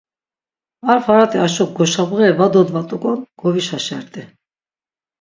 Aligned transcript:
Ar 0.91 0.99
farati 1.05 1.37
aşo 1.45 1.65
goşabğeri 1.75 2.31
va 2.39 2.47
dodvat̆uk̆on 2.53 3.19
govişaşert̆i. 3.39 4.23